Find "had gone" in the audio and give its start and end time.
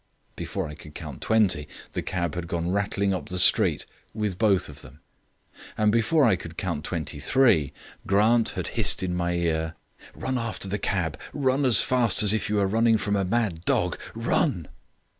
2.33-2.71